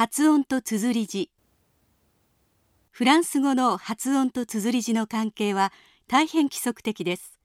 [0.00, 1.30] 発音と綴り字。
[2.90, 5.74] フランス語の発音と綴り字の関係は
[6.08, 7.38] 大変規則的です。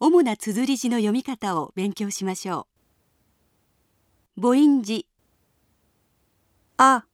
[0.00, 2.66] 主な綴り字の読み方を勉強しましょ
[4.36, 4.40] う。
[4.40, 5.06] 母音字。
[6.76, 7.04] あ。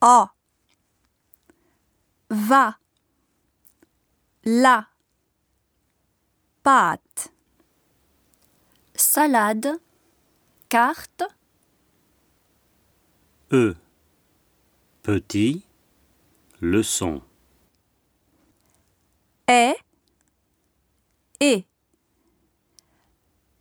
[0.00, 0.32] あ。
[2.30, 2.78] va
[4.46, 4.88] la
[6.64, 7.30] pâte。
[8.94, 9.78] salade
[10.70, 11.37] carte
[13.50, 13.74] E.
[15.02, 15.62] Petit.
[16.60, 17.22] Leçon.
[19.46, 19.74] est
[21.40, 21.64] et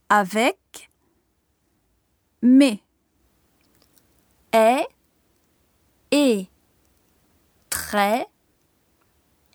[0.10, 0.90] avec
[2.42, 2.82] mais
[4.52, 4.88] est
[6.12, 6.48] et
[7.70, 8.28] très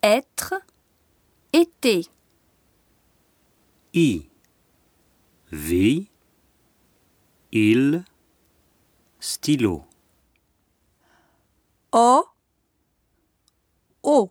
[0.03, 0.55] être
[1.53, 2.07] été
[3.93, 4.23] I.
[5.51, 6.09] Vie.
[7.53, 8.05] Il.
[9.21, 9.85] Stylo.
[11.93, 12.25] O.
[14.03, 14.31] O.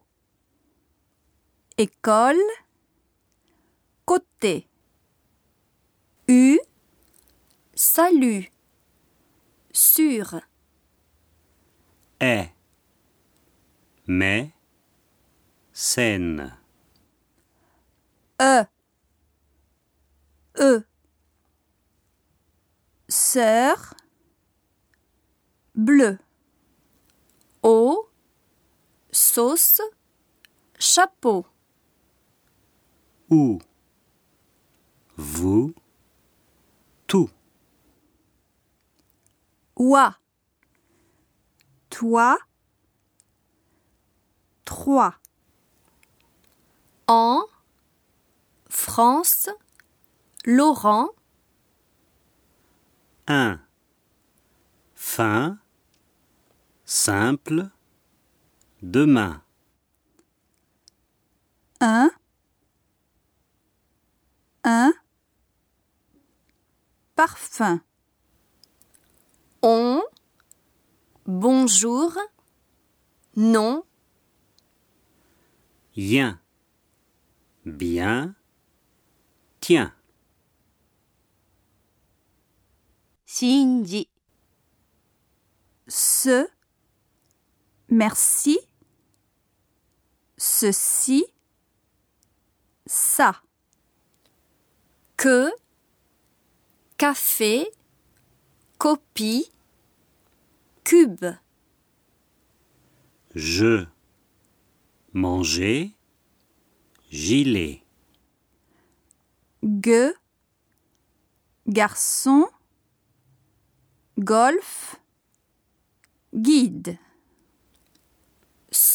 [1.78, 2.42] École.
[4.03, 4.68] Côté.
[6.28, 6.59] U.
[7.76, 8.52] Salut.
[9.72, 10.42] Sur.
[12.20, 12.52] Est.
[14.08, 14.52] Mais.
[15.72, 16.58] Scène.
[18.42, 18.66] E.
[20.58, 20.84] E.
[23.08, 23.94] Sœur.
[25.75, 26.18] Bleu
[27.64, 28.09] O
[29.12, 29.81] sauce
[30.80, 31.45] chapeau
[33.30, 33.59] Où.
[35.18, 35.73] Vous.
[37.08, 37.30] Tout.
[39.76, 40.16] Oie
[41.92, 42.38] toi
[44.66, 45.14] trois
[47.08, 47.44] en
[48.70, 49.50] France
[50.46, 51.09] Laurent
[53.28, 53.59] Un.
[54.96, 55.59] Fin.
[56.94, 57.72] Simple.
[58.81, 59.42] Demain.
[61.80, 62.11] Un.
[64.66, 64.94] Un.
[67.16, 67.79] Parfum.
[69.62, 70.03] On.
[71.25, 72.12] Bonjour.
[73.38, 73.85] Non.
[75.96, 76.38] Yen.
[77.66, 78.35] Bien.
[79.62, 79.94] Tiens.
[83.25, 84.09] Shinji.
[85.88, 86.50] Ce
[87.91, 88.59] merci.
[90.38, 91.24] Ceci.
[92.88, 93.40] Ça.
[95.18, 95.52] Que.
[96.97, 97.69] Café.
[98.79, 99.52] Copie.
[100.84, 101.25] Cube.
[103.35, 103.85] Je.
[105.13, 105.91] Manger.
[107.12, 107.84] Gilet.
[109.63, 110.16] gueux
[111.68, 112.47] garçon.
[114.18, 115.00] Golf.
[116.34, 116.97] Guide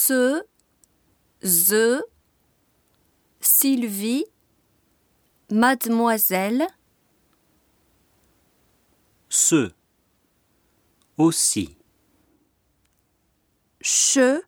[0.06, 0.46] ce
[1.42, 2.00] the
[3.40, 4.24] Sylvie
[5.50, 6.66] mademoiselle
[9.28, 9.72] Ce.
[11.18, 11.76] Aussi.
[13.80, 14.42] che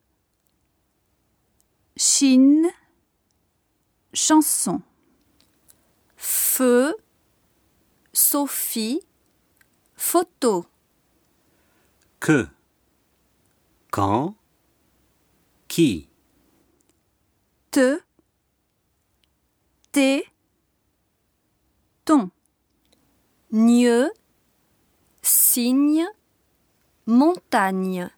[1.97, 2.69] chine
[4.13, 4.81] chanson
[6.15, 6.95] feu
[8.13, 9.01] Sophie
[9.95, 10.65] photo
[12.19, 12.47] Que.
[13.91, 14.38] Quand.
[15.69, 16.09] Qui?
[17.71, 18.01] te.
[22.05, 22.29] Ton.
[23.51, 24.11] Nieu.
[25.21, 26.07] Cygne
[27.05, 28.09] montagne